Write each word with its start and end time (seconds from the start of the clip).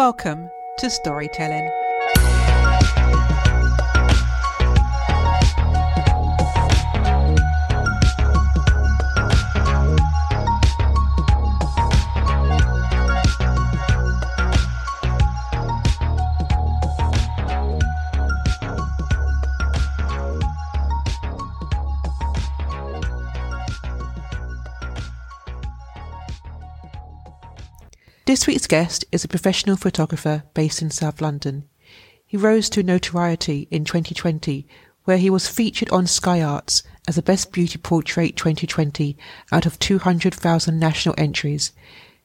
Welcome 0.00 0.50
to 0.78 0.88
Storytelling. 0.88 1.79
This 28.30 28.46
week's 28.46 28.68
guest 28.68 29.04
is 29.10 29.24
a 29.24 29.28
professional 29.28 29.76
photographer 29.76 30.44
based 30.54 30.82
in 30.82 30.92
South 30.92 31.20
London. 31.20 31.68
He 32.24 32.36
rose 32.36 32.70
to 32.70 32.84
notoriety 32.84 33.66
in 33.72 33.84
2020, 33.84 34.68
where 35.02 35.16
he 35.16 35.28
was 35.28 35.48
featured 35.48 35.90
on 35.90 36.06
Sky 36.06 36.40
Arts 36.40 36.84
as 37.08 37.16
the 37.16 37.22
Best 37.22 37.50
Beauty 37.50 37.76
Portrait 37.76 38.36
2020 38.36 39.18
out 39.50 39.66
of 39.66 39.80
200,000 39.80 40.78
national 40.78 41.16
entries. 41.18 41.72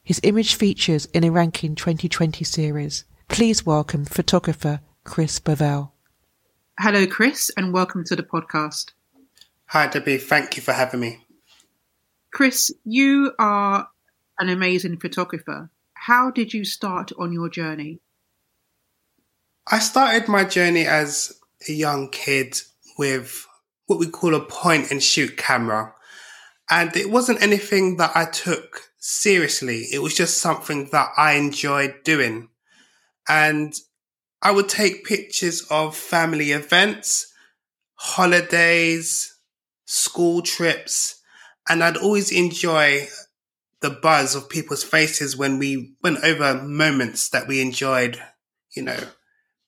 His 0.04 0.20
image 0.22 0.54
features 0.54 1.08
in 1.08 1.24
a 1.24 1.32
Rankin 1.32 1.74
2020 1.74 2.46
series. 2.46 3.06
Please 3.28 3.66
welcome 3.66 4.06
photographer 4.06 4.82
Chris 5.06 5.40
Bovell. 5.40 5.90
Hello, 6.80 7.08
Chris, 7.08 7.50
and 7.58 7.74
welcome 7.74 8.04
to 8.04 8.16
the 8.16 8.22
podcast. 8.22 8.92
Hi, 9.70 9.88
Debbie. 9.88 10.20
Thank 10.20 10.56
you 10.56 10.62
for 10.62 10.74
having 10.74 11.00
me. 11.00 11.26
Chris, 12.32 12.72
you 12.84 13.34
are 13.40 13.88
an 14.38 14.50
amazing 14.50 15.00
photographer 15.00 15.72
how 16.06 16.30
did 16.30 16.54
you 16.54 16.64
start 16.64 17.12
on 17.18 17.34
your 17.34 17.50
journey? 17.50 18.00
I 19.66 19.80
started 19.80 20.28
my 20.28 20.44
journey 20.44 20.86
as 20.86 21.34
a 21.68 21.72
young 21.72 22.12
kid 22.12 22.62
with 23.00 23.48
what 23.88 23.98
we 23.98 24.08
call 24.08 24.36
a 24.36 24.46
point 24.46 24.92
and 24.92 25.02
shoot 25.02 25.36
camera. 25.36 25.96
And 26.70 26.96
it 26.96 27.10
wasn't 27.10 27.42
anything 27.42 27.98
that 27.98 28.12
I 28.16 28.26
took 28.26 28.82
seriously. 29.00 29.88
It 29.92 30.04
was 30.04 30.14
just 30.14 30.38
something 30.38 30.90
that 30.92 31.10
I 31.18 31.34
enjoyed 31.34 31.96
doing. 32.04 32.50
And 33.28 33.74
I 34.44 34.52
would 34.52 34.70
take 34.70 35.06
pictures 35.06 35.66
of 35.72 35.98
family 35.98 36.52
events, 36.52 37.34
holidays, 37.96 39.36
school 39.86 40.44
trips, 40.44 41.20
and 41.68 41.84
I'd 41.84 41.98
always 41.98 42.32
enjoy 42.32 43.08
the 43.86 43.92
buzz 43.92 44.34
of 44.34 44.50
people's 44.50 44.84
faces 44.84 45.38
when 45.38 45.60
we 45.60 45.94
went 46.02 46.24
over 46.24 46.56
moments 46.64 47.30
that 47.30 47.48
we 47.48 47.62
enjoyed, 47.62 48.20
you 48.76 48.82
know, 48.82 48.98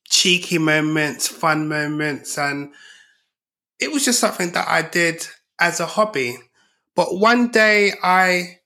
cheeky 0.08 0.58
moments, 0.58 1.28
fun 1.28 1.68
moments. 1.68 2.36
And 2.36 2.72
it 3.78 3.92
was 3.92 4.04
just 4.04 4.18
something 4.18 4.50
that 4.52 4.66
I 4.66 4.82
did 4.82 5.24
as 5.60 5.78
a 5.78 5.86
hobby. 5.86 6.36
But 6.96 7.16
one 7.16 7.52
day 7.52 7.92
I 8.02 8.58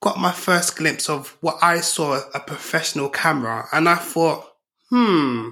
got 0.00 0.20
my 0.20 0.30
first 0.30 0.76
glimpse 0.76 1.10
of 1.10 1.36
what 1.40 1.58
I 1.60 1.80
saw 1.80 2.20
a 2.32 2.38
professional 2.38 3.08
camera 3.08 3.66
and 3.72 3.88
I 3.88 3.96
thought, 3.96 4.46
hmm, 4.90 5.48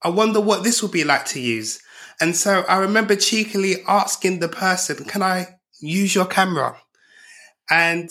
I 0.00 0.08
wonder 0.08 0.40
what 0.40 0.64
this 0.64 0.82
would 0.82 0.92
be 0.92 1.04
like 1.04 1.26
to 1.26 1.40
use. 1.40 1.78
And 2.22 2.34
so 2.34 2.64
I 2.66 2.78
remember 2.78 3.16
cheekily 3.16 3.82
asking 3.86 4.38
the 4.38 4.48
person, 4.48 5.04
can 5.04 5.22
I 5.22 5.58
use 5.78 6.14
your 6.14 6.24
camera? 6.24 6.78
And 7.72 8.10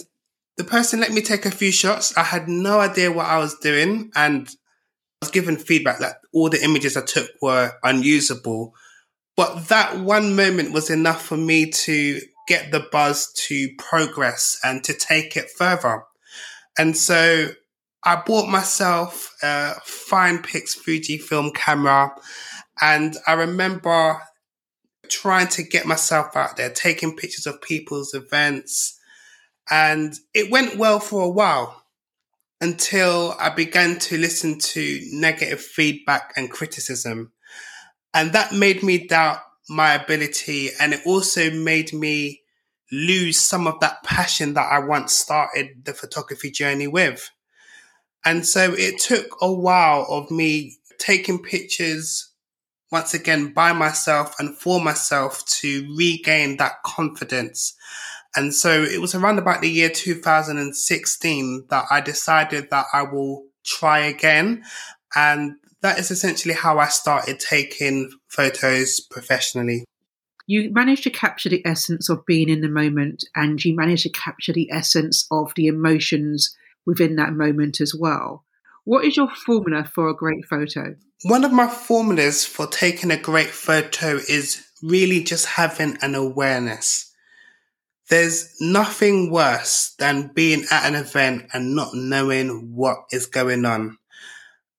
the 0.57 0.63
person 0.63 0.99
let 0.99 1.11
me 1.11 1.21
take 1.21 1.45
a 1.45 1.51
few 1.51 1.71
shots. 1.71 2.17
I 2.17 2.23
had 2.23 2.49
no 2.49 2.79
idea 2.79 3.11
what 3.11 3.27
I 3.27 3.37
was 3.37 3.59
doing. 3.59 4.11
And 4.15 4.47
I 4.49 5.25
was 5.25 5.31
given 5.31 5.55
feedback 5.55 5.99
that 5.99 6.17
all 6.33 6.49
the 6.49 6.63
images 6.63 6.97
I 6.97 7.05
took 7.05 7.29
were 7.43 7.73
unusable. 7.83 8.73
But 9.37 9.69
that 9.69 9.99
one 9.99 10.35
moment 10.35 10.73
was 10.73 10.89
enough 10.89 11.23
for 11.23 11.37
me 11.37 11.69
to 11.69 12.19
get 12.47 12.71
the 12.71 12.87
buzz 12.91 13.31
to 13.33 13.69
progress 13.77 14.59
and 14.63 14.83
to 14.83 14.93
take 14.93 15.37
it 15.37 15.51
further. 15.51 16.03
And 16.77 16.97
so 16.97 17.49
I 18.03 18.15
bought 18.25 18.49
myself 18.49 19.35
a 19.43 19.75
Finepix 19.85 20.75
Fujifilm 20.75 21.53
camera. 21.53 22.15
And 22.81 23.15
I 23.27 23.33
remember 23.33 24.19
trying 25.07 25.49
to 25.49 25.61
get 25.61 25.85
myself 25.85 26.35
out 26.35 26.57
there, 26.57 26.71
taking 26.71 27.15
pictures 27.15 27.45
of 27.45 27.61
people's 27.61 28.15
events, 28.15 28.97
and 29.69 30.13
it 30.33 30.51
went 30.51 30.77
well 30.77 30.99
for 30.99 31.23
a 31.23 31.29
while 31.29 31.83
until 32.59 33.35
I 33.39 33.49
began 33.49 33.97
to 33.99 34.17
listen 34.17 34.59
to 34.59 34.99
negative 35.11 35.61
feedback 35.61 36.33
and 36.35 36.49
criticism. 36.49 37.31
And 38.13 38.33
that 38.33 38.53
made 38.53 38.83
me 38.83 39.07
doubt 39.07 39.39
my 39.67 39.93
ability. 39.93 40.69
And 40.79 40.93
it 40.93 41.01
also 41.05 41.49
made 41.49 41.91
me 41.93 42.41
lose 42.91 43.39
some 43.39 43.67
of 43.67 43.79
that 43.79 44.03
passion 44.03 44.53
that 44.53 44.71
I 44.71 44.79
once 44.79 45.13
started 45.13 45.85
the 45.85 45.93
photography 45.93 46.51
journey 46.51 46.87
with. 46.87 47.31
And 48.23 48.45
so 48.45 48.73
it 48.73 48.99
took 48.99 49.37
a 49.41 49.51
while 49.51 50.05
of 50.09 50.29
me 50.29 50.77
taking 50.99 51.41
pictures 51.41 52.31
once 52.91 53.13
again 53.13 53.53
by 53.53 53.73
myself 53.73 54.35
and 54.37 54.55
for 54.55 54.79
myself 54.79 55.43
to 55.45 55.95
regain 55.97 56.57
that 56.57 56.83
confidence 56.85 57.75
and 58.35 58.53
so 58.53 58.83
it 58.83 59.01
was 59.01 59.13
around 59.13 59.39
about 59.39 59.61
the 59.61 59.69
year 59.69 59.89
2016 59.89 61.65
that 61.69 61.85
I 61.91 62.01
decided 62.01 62.69
that 62.69 62.85
I 62.93 63.03
will 63.03 63.43
try 63.65 63.99
again. 63.99 64.63
And 65.15 65.55
that 65.81 65.99
is 65.99 66.11
essentially 66.11 66.53
how 66.53 66.79
I 66.79 66.87
started 66.87 67.39
taking 67.39 68.09
photos 68.27 68.99
professionally. 68.99 69.83
You 70.47 70.71
managed 70.71 71.03
to 71.03 71.09
capture 71.09 71.49
the 71.49 71.65
essence 71.65 72.09
of 72.09 72.25
being 72.25 72.49
in 72.49 72.61
the 72.61 72.69
moment 72.69 73.25
and 73.35 73.63
you 73.63 73.75
managed 73.75 74.03
to 74.03 74.09
capture 74.09 74.53
the 74.53 74.71
essence 74.71 75.27
of 75.31 75.53
the 75.55 75.67
emotions 75.67 76.55
within 76.85 77.15
that 77.17 77.33
moment 77.33 77.81
as 77.81 77.93
well. 77.93 78.45
What 78.85 79.05
is 79.05 79.17
your 79.17 79.29
formula 79.29 79.83
for 79.83 80.09
a 80.09 80.15
great 80.15 80.45
photo? 80.45 80.95
One 81.23 81.43
of 81.43 81.51
my 81.51 81.67
formulas 81.67 82.45
for 82.45 82.65
taking 82.65 83.11
a 83.11 83.17
great 83.17 83.49
photo 83.49 84.15
is 84.15 84.65
really 84.81 85.23
just 85.23 85.45
having 85.45 85.97
an 86.01 86.15
awareness 86.15 87.10
there's 88.11 88.59
nothing 88.59 89.31
worse 89.31 89.95
than 89.97 90.27
being 90.33 90.65
at 90.69 90.85
an 90.85 90.95
event 90.95 91.45
and 91.53 91.73
not 91.73 91.93
knowing 91.93 92.75
what 92.75 92.97
is 93.09 93.25
going 93.25 93.63
on. 93.63 93.97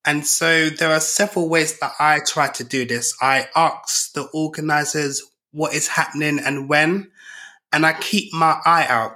And 0.05 0.23
so 0.23 0.69
there 0.69 0.91
are 0.91 0.99
several 0.99 1.49
ways 1.49 1.79
that 1.79 1.93
I 1.99 2.19
try 2.19 2.49
to 2.49 2.63
do 2.63 2.85
this. 2.85 3.17
I 3.19 3.47
ask 3.55 4.13
the 4.13 4.29
organizers 4.35 5.23
what 5.49 5.73
is 5.73 5.87
happening 5.87 6.37
and 6.37 6.69
when, 6.69 7.09
and 7.71 7.87
I 7.87 7.93
keep 7.93 8.31
my 8.33 8.61
eye 8.65 8.85
out 8.87 9.15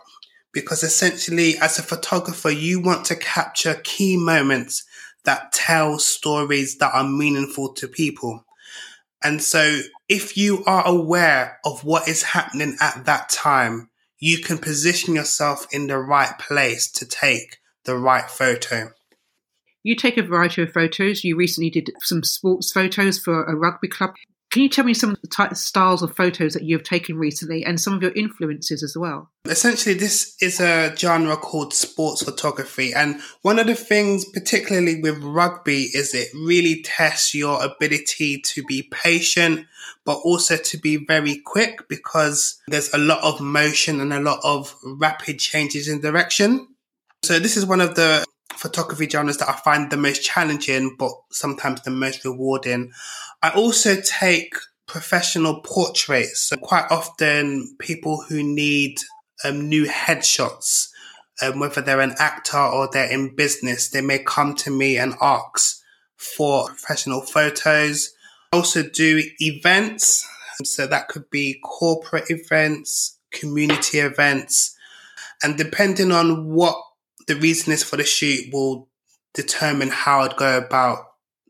because 0.51 0.81
essentially 0.81 1.55
as 1.59 1.77
a 1.77 1.83
photographer, 1.83 2.49
you 2.49 2.81
want 2.81 3.05
to 3.05 3.15
capture 3.15 3.79
key 3.83 4.17
moments 4.17 4.83
that 5.25 5.51
tell 5.53 5.99
stories 5.99 6.79
that 6.79 6.91
are 6.95 7.07
meaningful 7.07 7.71
to 7.73 7.87
people. 7.87 8.47
And 9.23 9.43
so 9.43 9.81
if 10.09 10.35
you 10.37 10.63
are 10.65 10.87
aware 10.87 11.59
of 11.63 11.83
what 11.83 12.07
is 12.07 12.23
happening 12.23 12.77
at 12.81 13.05
that 13.05 13.29
time, 13.29 13.91
you 14.19 14.39
can 14.39 14.57
position 14.57 15.15
yourself 15.15 15.67
in 15.71 15.87
the 15.87 15.97
right 15.97 16.37
place 16.39 16.89
to 16.91 17.05
take 17.05 17.57
the 17.85 17.97
right 17.97 18.29
photo. 18.29 18.91
You 19.83 19.95
take 19.95 20.17
a 20.17 20.23
variety 20.23 20.63
of 20.63 20.73
photos. 20.73 21.23
You 21.23 21.37
recently 21.37 21.69
did 21.69 21.91
some 22.01 22.23
sports 22.23 22.71
photos 22.71 23.19
for 23.19 23.43
a 23.45 23.55
rugby 23.55 23.87
club. 23.87 24.15
Can 24.57 24.63
you 24.63 24.69
tell 24.69 24.85
me 24.85 24.95
some 24.95 25.11
of 25.11 25.21
the 25.21 25.27
type, 25.27 25.55
styles 25.55 26.01
of 26.01 26.15
photos 26.15 26.53
that 26.53 26.63
you've 26.63 26.81
taken 26.81 27.15
recently 27.15 27.63
and 27.63 27.79
some 27.79 27.93
of 27.93 28.01
your 28.01 28.11
influences 28.13 28.81
as 28.81 28.97
well? 28.97 29.29
Essentially, 29.45 29.93
this 29.93 30.35
is 30.41 30.59
a 30.59 30.95
genre 30.97 31.37
called 31.37 31.75
sports 31.75 32.23
photography. 32.23 32.91
And 32.91 33.21
one 33.43 33.59
of 33.59 33.67
the 33.67 33.75
things, 33.75 34.25
particularly 34.25 34.99
with 34.99 35.21
rugby, 35.21 35.91
is 35.93 36.15
it 36.15 36.29
really 36.33 36.81
tests 36.81 37.35
your 37.35 37.63
ability 37.63 38.41
to 38.45 38.63
be 38.63 38.89
patient, 38.91 39.67
but 40.05 40.15
also 40.23 40.57
to 40.57 40.77
be 40.79 41.05
very 41.05 41.37
quick 41.45 41.87
because 41.87 42.59
there's 42.67 42.91
a 42.95 42.97
lot 42.97 43.23
of 43.23 43.39
motion 43.39 44.01
and 44.01 44.11
a 44.11 44.19
lot 44.19 44.39
of 44.43 44.75
rapid 44.83 45.37
changes 45.37 45.87
in 45.87 46.01
direction. 46.01 46.67
So 47.21 47.37
this 47.37 47.57
is 47.57 47.65
one 47.67 47.79
of 47.79 47.93
the 47.93 48.25
photography 48.57 49.07
genres 49.07 49.37
that 49.37 49.49
I 49.49 49.53
find 49.53 49.89
the 49.89 49.97
most 49.97 50.23
challenging, 50.23 50.95
but 50.97 51.11
sometimes 51.31 51.81
the 51.81 51.91
most 51.91 52.25
rewarding. 52.25 52.91
I 53.41 53.51
also 53.51 53.99
take 54.01 54.55
professional 54.87 55.61
portraits. 55.61 56.41
So 56.49 56.57
quite 56.57 56.87
often 56.89 57.75
people 57.79 58.23
who 58.27 58.41
need 58.41 58.97
um, 59.43 59.69
new 59.69 59.85
headshots, 59.85 60.87
um, 61.41 61.59
whether 61.59 61.81
they're 61.81 62.01
an 62.01 62.15
actor 62.17 62.57
or 62.57 62.89
they're 62.91 63.11
in 63.11 63.35
business, 63.35 63.89
they 63.89 64.01
may 64.01 64.19
come 64.19 64.55
to 64.55 64.71
me 64.71 64.97
and 64.97 65.13
ask 65.21 65.79
for 66.15 66.67
professional 66.67 67.21
photos. 67.21 68.13
I 68.51 68.57
also 68.57 68.81
do 68.81 69.21
events. 69.39 70.27
So 70.63 70.87
that 70.87 71.07
could 71.09 71.29
be 71.29 71.59
corporate 71.63 72.31
events, 72.31 73.19
community 73.31 73.99
events. 73.99 74.75
And 75.43 75.55
depending 75.55 76.11
on 76.11 76.51
what 76.51 76.81
the 77.27 77.35
reasons 77.35 77.83
for 77.83 77.97
the 77.97 78.03
shoot 78.03 78.51
will 78.51 78.89
determine 79.33 79.89
how 79.89 80.21
I'd 80.21 80.35
go 80.37 80.57
about 80.57 80.99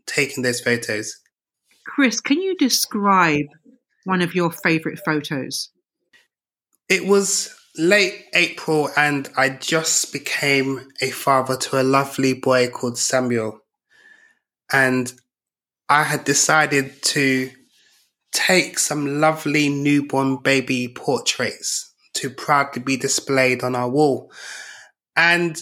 taking 0.05 0.43
those 0.43 0.59
photos. 0.59 1.17
Chris, 1.85 2.19
can 2.19 2.41
you 2.41 2.55
describe 2.57 3.45
one 4.03 4.21
of 4.21 4.35
your 4.35 4.51
favourite 4.51 4.99
photos? 5.05 5.69
It 6.89 7.05
was 7.05 7.53
late 7.77 8.25
April 8.33 8.89
and 8.97 9.29
I 9.37 9.49
just 9.49 10.11
became 10.11 10.89
a 11.01 11.11
father 11.11 11.55
to 11.57 11.81
a 11.81 11.83
lovely 11.83 12.33
boy 12.33 12.69
called 12.69 12.97
Samuel. 12.97 13.61
And 14.71 15.13
I 15.87 16.03
had 16.03 16.23
decided 16.23 17.01
to 17.03 17.51
take 18.31 18.79
some 18.79 19.21
lovely 19.21 19.69
newborn 19.69 20.37
baby 20.37 20.87
portraits 20.87 21.93
to 22.13 22.29
proudly 22.29 22.81
be 22.81 22.97
displayed 22.97 23.63
on 23.63 23.75
our 23.75 23.89
wall. 23.89 24.31
And 25.17 25.61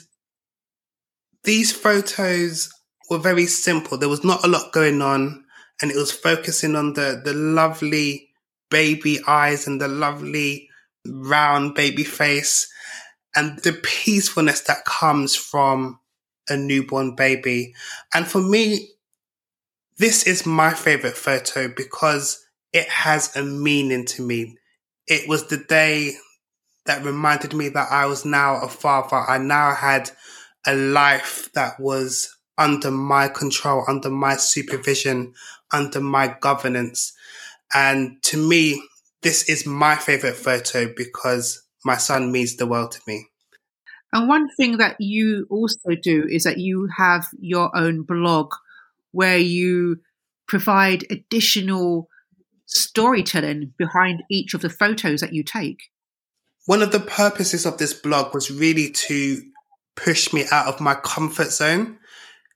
these 1.46 1.72
photos 1.72 2.70
were 3.10 3.18
very 3.18 3.46
simple. 3.46 3.98
There 3.98 4.10
was 4.10 4.24
not 4.24 4.44
a 4.44 4.50
lot 4.50 4.74
going 4.74 5.02
on, 5.02 5.46
and 5.82 5.90
it 5.90 5.98
was 5.98 6.12
focusing 6.12 6.76
on 6.76 6.94
the, 6.94 7.22
the 7.24 7.34
lovely 7.34 8.30
baby 8.70 9.20
eyes 9.28 9.66
and 9.66 9.80
the 9.80 9.88
lovely 9.88 10.70
round 11.08 11.76
baby 11.76 12.04
face 12.04 12.68
and 13.36 13.60
the 13.60 13.74
peacefulness 13.74 14.62
that 14.62 14.86
comes 14.86 15.36
from 15.36 16.00
a 16.50 16.58
newborn 16.58 17.16
baby. 17.16 17.74
And 18.14 18.28
for 18.28 18.42
me, 18.42 18.90
this 19.98 20.26
is 20.28 20.46
my 20.46 20.74
favorite 20.74 21.18
photo 21.18 21.68
because 21.68 22.46
it 22.74 22.88
has 22.90 23.36
a 23.36 23.44
meaning 23.44 24.06
to 24.06 24.26
me. 24.26 24.58
It 25.08 25.28
was 25.30 25.48
the 25.48 25.58
day 25.58 26.16
that 26.86 27.04
reminded 27.04 27.54
me 27.54 27.70
that 27.70 27.92
I 27.92 28.06
was 28.06 28.26
now 28.26 28.62
a 28.62 28.68
father. 28.68 29.18
I 29.18 29.38
now 29.38 29.74
had 29.74 30.12
a 30.66 30.76
life 30.76 31.52
that 31.54 31.80
was 31.80 32.36
under 32.58 32.92
my 32.92 33.28
control, 33.28 33.84
under 33.88 34.10
my 34.10 34.36
supervision, 34.36 35.34
under 35.72 36.00
my 36.00 36.36
governance. 36.40 37.14
And 37.74 38.22
to 38.24 38.38
me, 38.38 38.82
this 39.22 39.50
is 39.50 39.66
my 39.66 39.96
favorite 39.96 40.36
photo 40.36 40.94
because 40.96 41.64
my 41.84 41.98
son 41.98 42.32
means 42.32 42.56
the 42.56 42.68
world 42.68 42.92
to 42.94 43.02
me. 43.08 43.28
And 44.14 44.30
one 44.30 44.48
thing 44.56 44.78
that 44.78 44.96
you 45.00 45.46
also 45.50 45.96
do 46.02 46.26
is 46.30 46.44
that 46.44 46.58
you 46.58 46.88
have 46.96 47.28
your 47.40 47.76
own 47.76 48.04
blog 48.04 48.54
where 49.12 49.38
you 49.38 49.98
provide 50.48 51.06
additional 51.10 52.08
storytelling 52.66 53.74
behind 53.78 54.24
each 54.30 54.54
of 54.54 54.62
the 54.62 54.70
photos 54.70 55.22
that 55.22 55.34
you 55.34 55.44
take. 55.44 55.90
One 56.66 56.82
of 56.82 56.92
the 56.92 57.00
purposes 57.00 57.66
of 57.66 57.78
this 57.78 57.94
blog 57.94 58.34
was 58.34 58.50
really 58.50 58.90
to 58.90 59.42
push 59.96 60.34
me 60.34 60.46
out 60.52 60.68
of 60.68 60.82
my 60.82 60.96
comfort 60.96 61.52
zone. 61.52 62.00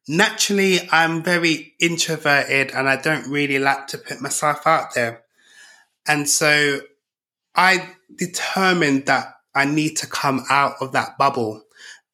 Naturally, 0.08 0.80
I'm 0.92 1.22
very 1.22 1.76
introverted 1.80 2.72
and 2.72 2.90
I 2.90 2.96
don't 2.96 3.30
really 3.30 3.60
like 3.60 3.86
to 3.88 4.00
put 4.00 4.20
myself 4.20 4.66
out 4.66 4.96
there. 4.96 5.22
And 6.08 6.28
so 6.28 6.82
I 7.56 7.90
determined 8.16 9.06
that 9.06 9.36
I 9.54 9.66
need 9.66 9.98
to 9.98 10.08
come 10.08 10.44
out 10.50 10.76
of 10.82 10.92
that 10.94 11.18
bubble. 11.20 11.64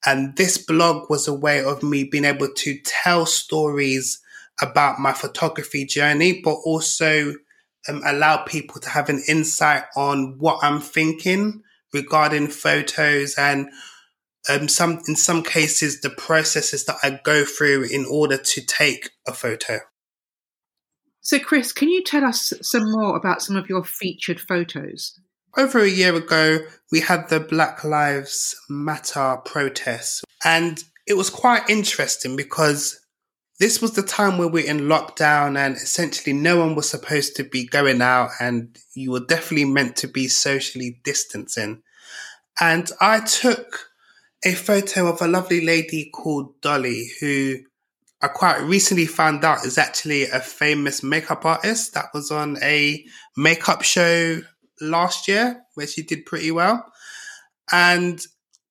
And 0.05 0.35
this 0.35 0.57
blog 0.57 1.09
was 1.09 1.29
a 1.29 1.33
way 1.33 1.63
of 1.63 1.81
me 1.81 2.03
being 2.03 2.25
able 2.25 2.49
to 2.53 2.77
tell 2.83 3.25
stories 3.25 4.19
about 4.61 4.99
my 4.99 5.13
photography 5.13 5.85
journey, 5.85 6.41
but 6.43 6.55
also 6.65 7.35
um, 7.87 8.01
allow 8.05 8.37
people 8.43 8.81
to 8.81 8.89
have 8.89 9.07
an 9.07 9.23
insight 9.29 9.83
on 9.95 10.35
what 10.37 10.59
I'm 10.61 10.81
thinking 10.81 11.63
regarding 11.95 12.47
photos 12.49 13.33
and 13.37 13.69
um, 14.47 14.67
some 14.67 15.01
in 15.07 15.15
some 15.15 15.41
cases 15.41 16.01
the 16.01 16.11
processes 16.11 16.85
that 16.85 16.97
I 17.01 17.19
go 17.23 17.43
through 17.45 17.87
in 17.89 18.05
order 18.05 18.37
to 18.37 18.61
take 18.61 19.09
a 19.27 19.33
photo. 19.33 19.79
So, 21.21 21.39
Chris, 21.39 21.71
can 21.71 21.89
you 21.89 22.03
tell 22.03 22.23
us 22.23 22.53
some 22.61 22.91
more 22.91 23.17
about 23.17 23.41
some 23.41 23.55
of 23.55 23.67
your 23.67 23.83
featured 23.83 24.39
photos? 24.39 25.19
Over 25.57 25.79
a 25.79 25.89
year 25.89 26.15
ago, 26.15 26.59
we 26.91 26.99
had 26.99 27.29
the 27.29 27.39
Black 27.39 27.83
Lives 27.83 28.55
Matter 28.69 29.37
protests, 29.43 30.23
and 30.43 30.83
it 31.07 31.15
was 31.15 31.31
quite 31.31 31.67
interesting 31.67 32.35
because 32.35 32.99
this 33.59 33.81
was 33.81 33.91
the 33.93 34.03
time 34.03 34.37
where 34.37 34.47
we're 34.47 34.69
in 34.69 34.81
lockdown 34.81 35.57
and 35.57 35.75
essentially 35.75 36.33
no 36.33 36.57
one 36.57 36.75
was 36.75 36.89
supposed 36.89 37.35
to 37.37 37.43
be 37.43 37.65
going 37.65 38.01
out 38.01 38.31
and 38.39 38.77
you 38.93 39.11
were 39.11 39.25
definitely 39.25 39.65
meant 39.65 39.95
to 39.97 40.07
be 40.07 40.27
socially 40.27 40.99
distancing. 41.03 41.81
And 42.59 42.91
I 42.99 43.21
took 43.21 43.91
a 44.43 44.53
photo 44.53 45.07
of 45.07 45.21
a 45.21 45.27
lovely 45.27 45.65
lady 45.65 46.09
called 46.13 46.59
Dolly 46.61 47.09
who 47.19 47.57
I 48.21 48.27
quite 48.27 48.59
recently 48.61 49.05
found 49.05 49.45
out 49.45 49.65
is 49.65 49.77
actually 49.77 50.23
a 50.23 50.39
famous 50.39 51.03
makeup 51.03 51.45
artist 51.45 51.93
that 51.93 52.07
was 52.13 52.31
on 52.31 52.57
a 52.61 53.05
makeup 53.37 53.83
show 53.83 54.41
last 54.81 55.27
year 55.27 55.61
where 55.75 55.87
she 55.87 56.03
did 56.03 56.25
pretty 56.25 56.51
well. 56.51 56.85
And 57.71 58.19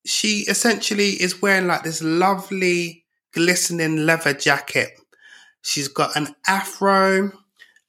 she 0.05 0.45
essentially 0.49 1.11
is 1.11 1.41
wearing 1.41 1.67
like 1.67 1.83
this 1.83 2.03
lovely 2.03 3.04
glistening 3.35 4.07
leather 4.07 4.33
jacket. 4.33 4.91
She's 5.63 5.89
got 5.89 6.17
an 6.17 6.35
afro 6.47 7.33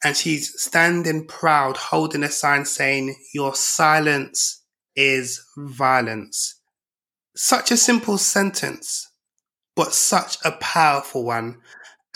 and 0.03 0.15
she's 0.15 0.61
standing 0.61 1.25
proud 1.25 1.77
holding 1.77 2.23
a 2.23 2.29
sign 2.29 2.65
saying, 2.65 3.15
Your 3.33 3.55
silence 3.55 4.63
is 4.95 5.43
violence. 5.57 6.59
Such 7.35 7.71
a 7.71 7.77
simple 7.77 8.17
sentence, 8.17 9.09
but 9.75 9.93
such 9.93 10.37
a 10.45 10.51
powerful 10.53 11.23
one. 11.23 11.57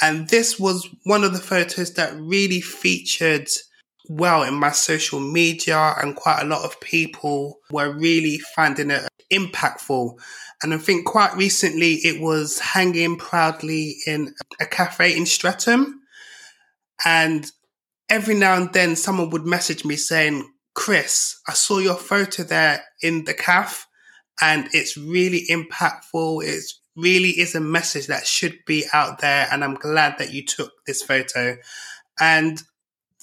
And 0.01 0.29
this 0.29 0.59
was 0.59 0.87
one 1.03 1.23
of 1.23 1.33
the 1.33 1.39
photos 1.39 1.93
that 1.95 2.15
really 2.15 2.61
featured 2.61 3.49
well 4.09 4.43
in 4.43 4.55
my 4.55 4.71
social 4.71 5.21
media, 5.21 5.95
and 6.01 6.15
quite 6.15 6.41
a 6.41 6.45
lot 6.45 6.65
of 6.65 6.81
people 6.81 7.59
were 7.71 7.93
really 7.93 8.39
finding 8.55 8.89
it 8.89 9.07
impactful. 9.31 10.19
And 10.61 10.73
I 10.73 10.77
think 10.77 11.05
quite 11.05 11.35
recently 11.37 11.93
it 11.93 12.19
was 12.19 12.59
hanging 12.59 13.15
proudly 13.15 13.97
in 14.05 14.33
a 14.59 14.65
cafe 14.65 15.15
in 15.15 15.25
Streatham. 15.25 16.01
And 17.05 17.49
every 18.09 18.35
now 18.35 18.55
and 18.55 18.73
then 18.73 18.95
someone 18.95 19.29
would 19.29 19.45
message 19.45 19.85
me 19.85 19.95
saying, 19.95 20.51
Chris, 20.73 21.39
I 21.47 21.53
saw 21.53 21.77
your 21.77 21.95
photo 21.95 22.43
there 22.43 22.83
in 23.01 23.25
the 23.25 23.33
cafe 23.33 23.85
and 24.41 24.67
it's 24.73 24.97
really 24.97 25.45
impactful. 25.49 26.43
It 26.43 26.63
really 26.95 27.29
is 27.29 27.55
a 27.55 27.61
message 27.61 28.07
that 28.07 28.25
should 28.25 28.57
be 28.65 28.85
out 28.91 29.19
there. 29.19 29.47
And 29.51 29.63
I'm 29.63 29.75
glad 29.75 30.17
that 30.17 30.33
you 30.33 30.45
took 30.45 30.71
this 30.85 31.01
photo. 31.01 31.57
And 32.19 32.61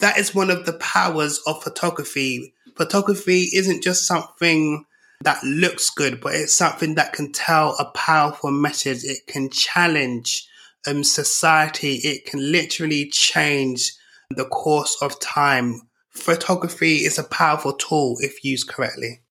that 0.00 0.18
is 0.18 0.34
one 0.34 0.50
of 0.50 0.66
the 0.66 0.74
powers 0.74 1.40
of 1.46 1.62
photography. 1.62 2.54
Photography 2.76 3.48
isn't 3.54 3.82
just 3.82 4.06
something 4.06 4.84
that 5.22 5.42
looks 5.42 5.90
good, 5.90 6.20
but 6.20 6.34
it's 6.34 6.54
something 6.54 6.94
that 6.96 7.12
can 7.12 7.32
tell 7.32 7.74
a 7.78 7.86
powerful 7.92 8.50
message. 8.50 9.04
It 9.04 9.26
can 9.26 9.48
challenge 9.50 10.46
um, 10.86 11.02
society. 11.02 11.94
It 11.96 12.26
can 12.26 12.52
literally 12.52 13.08
change 13.08 13.92
the 14.30 14.44
course 14.44 14.96
of 15.00 15.18
time. 15.20 15.82
Photography 16.10 16.96
is 16.96 17.18
a 17.18 17.24
powerful 17.24 17.72
tool 17.72 18.16
if 18.20 18.44
used 18.44 18.68
correctly. 18.68 19.22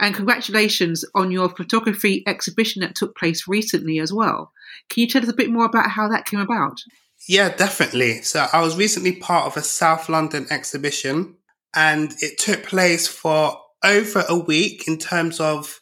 And 0.00 0.14
congratulations 0.14 1.04
on 1.14 1.30
your 1.30 1.48
photography 1.48 2.24
exhibition 2.26 2.80
that 2.80 2.96
took 2.96 3.16
place 3.16 3.46
recently 3.46 4.00
as 4.00 4.12
well. 4.12 4.52
Can 4.90 5.02
you 5.02 5.06
tell 5.06 5.22
us 5.22 5.28
a 5.28 5.34
bit 5.34 5.50
more 5.50 5.64
about 5.64 5.90
how 5.90 6.08
that 6.08 6.26
came 6.26 6.40
about? 6.40 6.80
Yeah, 7.26 7.54
definitely. 7.54 8.22
So 8.22 8.46
I 8.52 8.60
was 8.60 8.76
recently 8.76 9.12
part 9.12 9.46
of 9.46 9.56
a 9.56 9.62
South 9.62 10.08
London 10.08 10.46
exhibition 10.50 11.36
and 11.74 12.14
it 12.20 12.38
took 12.38 12.64
place 12.64 13.08
for 13.08 13.58
over 13.82 14.24
a 14.28 14.38
week 14.38 14.86
in 14.86 14.98
terms 14.98 15.40
of 15.40 15.80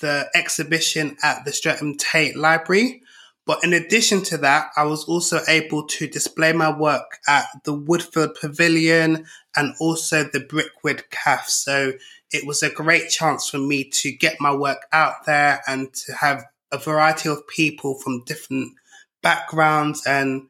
the 0.00 0.28
exhibition 0.34 1.16
at 1.22 1.44
the 1.44 1.52
Streatham 1.52 1.96
Tate 1.96 2.36
Library. 2.36 3.02
But 3.44 3.64
in 3.64 3.72
addition 3.72 4.22
to 4.24 4.38
that, 4.38 4.70
I 4.76 4.84
was 4.84 5.04
also 5.04 5.40
able 5.48 5.86
to 5.86 6.06
display 6.06 6.52
my 6.52 6.70
work 6.74 7.18
at 7.26 7.46
the 7.64 7.76
Woodfield 7.76 8.38
Pavilion 8.40 9.26
and 9.56 9.74
also 9.80 10.24
the 10.24 10.40
Brickwood 10.40 11.04
Cafe. 11.10 11.44
So 11.48 11.92
it 12.32 12.46
was 12.46 12.62
a 12.62 12.70
great 12.70 13.08
chance 13.10 13.48
for 13.48 13.58
me 13.58 13.84
to 13.84 14.12
get 14.12 14.40
my 14.40 14.54
work 14.54 14.86
out 14.92 15.26
there 15.26 15.62
and 15.66 15.92
to 15.94 16.12
have 16.14 16.44
a 16.72 16.78
variety 16.78 17.28
of 17.28 17.46
people 17.48 17.94
from 17.98 18.24
different 18.24 18.74
backgrounds 19.22 20.06
and 20.06 20.48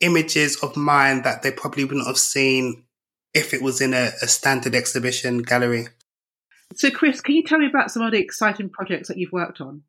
images 0.00 0.56
of 0.62 0.76
mine 0.76 1.22
that 1.22 1.42
they 1.42 1.50
probably 1.50 1.84
wouldn't 1.84 2.06
have 2.06 2.18
seen 2.18 2.84
if 3.34 3.54
it 3.54 3.62
was 3.62 3.80
in 3.80 3.94
a, 3.94 4.10
a 4.22 4.28
standard 4.28 4.74
exhibition 4.74 5.42
gallery. 5.42 5.88
So, 6.74 6.90
Chris, 6.90 7.20
can 7.20 7.34
you 7.34 7.42
tell 7.42 7.58
me 7.58 7.66
about 7.66 7.90
some 7.90 8.02
of 8.02 8.12
the 8.12 8.18
exciting 8.18 8.68
projects 8.68 9.08
that 9.08 9.16
you've 9.16 9.32
worked 9.32 9.60
on? 9.60 9.82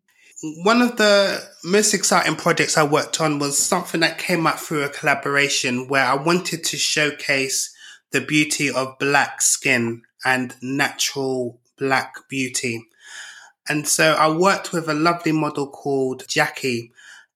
One 0.64 0.82
of 0.82 0.98
the 0.98 1.48
most 1.64 1.94
exciting 1.94 2.36
projects 2.36 2.76
I 2.76 2.84
worked 2.84 3.22
on 3.22 3.38
was 3.38 3.60
something 3.60 4.02
that 4.02 4.18
came 4.18 4.48
up 4.48 4.58
through 4.58 4.84
a 4.84 4.90
collaboration 4.90 5.88
where 5.88 6.04
I 6.04 6.16
wanted 6.16 6.64
to 6.64 6.78
showcase 6.78 7.74
the 8.12 8.22
beauty 8.22 8.70
of 8.70 8.98
black 8.98 9.42
skin 9.42 10.02
and 10.26 10.56
natural 10.62 11.60
black 11.78 12.16
beauty. 12.28 12.88
And 13.70 13.88
so 13.88 14.14
I 14.14 14.36
worked 14.36 14.74
with 14.74 14.90
a 14.90 14.96
lovely 14.96 15.32
model 15.32 15.68
called 15.68 16.28
Jackie 16.28 16.92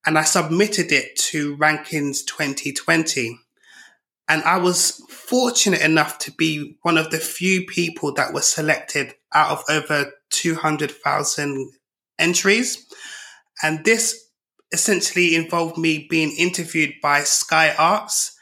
and 0.05 0.17
I 0.17 0.23
submitted 0.23 0.91
it 0.91 1.15
to 1.31 1.55
Rankin's 1.55 2.23
2020. 2.23 3.39
And 4.27 4.43
I 4.43 4.57
was 4.57 5.03
fortunate 5.09 5.81
enough 5.81 6.17
to 6.19 6.31
be 6.31 6.77
one 6.81 6.97
of 6.97 7.11
the 7.11 7.17
few 7.17 7.65
people 7.65 8.13
that 8.13 8.33
were 8.33 8.41
selected 8.41 9.13
out 9.33 9.51
of 9.51 9.63
over 9.69 10.11
200,000 10.31 11.71
entries. 12.17 12.85
And 13.61 13.85
this 13.85 14.29
essentially 14.71 15.35
involved 15.35 15.77
me 15.77 16.07
being 16.09 16.35
interviewed 16.37 16.93
by 17.01 17.21
Sky 17.21 17.73
Arts, 17.77 18.35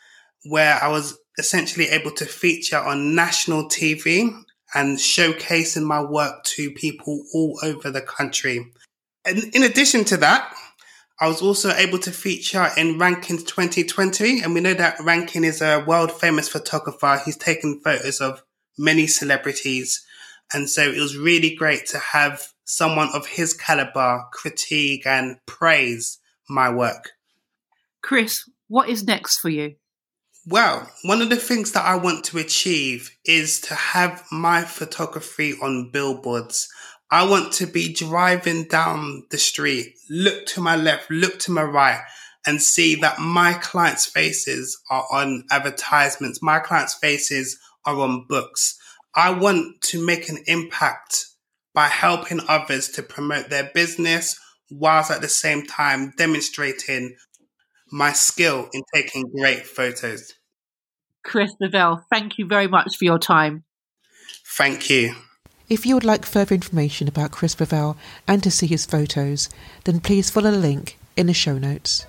where 0.45 0.81
I 0.81 0.87
was 0.87 1.17
essentially 1.37 1.87
able 1.89 2.11
to 2.11 2.25
feature 2.25 2.79
on 2.79 3.15
national 3.15 3.69
TV 3.69 4.29
and 4.73 4.97
showcasing 4.97 5.83
my 5.83 6.01
work 6.01 6.43
to 6.43 6.71
people 6.71 7.23
all 7.33 7.59
over 7.63 7.91
the 7.91 8.01
country. 8.01 8.71
And 9.25 9.43
in 9.55 9.63
addition 9.63 10.03
to 10.05 10.17
that, 10.17 10.53
I 11.19 11.27
was 11.27 11.41
also 11.41 11.71
able 11.71 11.99
to 11.99 12.11
feature 12.11 12.67
in 12.75 12.97
Rankins 12.97 13.43
2020. 13.43 14.41
And 14.41 14.53
we 14.53 14.61
know 14.61 14.73
that 14.73 14.99
Rankin 14.99 15.43
is 15.43 15.61
a 15.61 15.83
world 15.85 16.11
famous 16.11 16.49
photographer. 16.49 17.21
He's 17.23 17.37
taken 17.37 17.81
photos 17.83 18.19
of 18.19 18.43
many 18.77 19.07
celebrities. 19.07 20.05
And 20.53 20.69
so 20.69 20.81
it 20.83 20.99
was 20.99 21.17
really 21.17 21.55
great 21.55 21.85
to 21.87 21.99
have 21.99 22.49
someone 22.65 23.09
of 23.13 23.27
his 23.27 23.53
caliber 23.53 24.25
critique 24.31 25.05
and 25.05 25.37
praise 25.45 26.19
my 26.49 26.69
work. 26.69 27.11
Chris, 28.01 28.49
what 28.67 28.89
is 28.89 29.05
next 29.05 29.39
for 29.39 29.49
you? 29.49 29.75
Well, 30.45 30.91
one 31.03 31.21
of 31.21 31.29
the 31.29 31.37
things 31.37 31.71
that 31.71 31.85
I 31.85 31.95
want 31.95 32.25
to 32.25 32.37
achieve 32.37 33.11
is 33.23 33.61
to 33.61 33.75
have 33.75 34.25
my 34.29 34.63
photography 34.63 35.53
on 35.61 35.89
billboards. 35.91 36.67
I 37.13 37.29
want 37.29 37.53
to 37.53 37.67
be 37.67 37.93
driving 37.93 38.63
down 38.63 39.27
the 39.29 39.37
street, 39.37 39.93
look 40.09 40.47
to 40.47 40.61
my 40.61 40.75
left, 40.75 41.11
look 41.11 41.37
to 41.41 41.51
my 41.51 41.61
right, 41.61 42.01
and 42.43 42.59
see 42.59 42.95
that 42.95 43.19
my 43.19 43.53
clients' 43.53 44.07
faces 44.07 44.81
are 44.89 45.05
on 45.11 45.43
advertisements. 45.51 46.41
My 46.41 46.57
clients' 46.57 46.95
faces 46.95 47.59
are 47.85 47.99
on 47.99 48.25
books. 48.27 48.79
I 49.13 49.29
want 49.29 49.79
to 49.81 50.03
make 50.03 50.27
an 50.27 50.39
impact 50.47 51.27
by 51.75 51.85
helping 51.85 52.39
others 52.47 52.89
to 52.93 53.03
promote 53.03 53.51
their 53.51 53.69
business 53.75 54.39
whilst 54.71 55.11
at 55.11 55.21
the 55.21 55.29
same 55.29 55.67
time 55.67 56.13
demonstrating 56.17 57.15
my 57.91 58.11
skill 58.11 58.69
in 58.73 58.81
taking 58.91 59.29
great 59.39 59.67
photos. 59.67 60.33
Chris 61.23 61.53
Bavell, 61.61 62.05
thank 62.11 62.39
you 62.39 62.47
very 62.47 62.67
much 62.67 62.97
for 62.97 63.05
your 63.05 63.19
time. 63.19 63.65
Thank 64.57 64.89
you. 64.89 65.13
If 65.69 65.85
you 65.85 65.95
would 65.95 66.03
like 66.03 66.25
further 66.25 66.53
information 66.53 67.07
about 67.07 67.31
Chris 67.31 67.55
Bavell 67.55 67.95
and 68.27 68.43
to 68.43 68.51
see 68.51 68.67
his 68.67 68.85
photos, 68.85 69.49
then 69.85 70.01
please 70.01 70.29
follow 70.29 70.51
the 70.51 70.57
link 70.57 70.97
in 71.15 71.27
the 71.27 71.33
show 71.33 71.57
notes. 71.57 72.05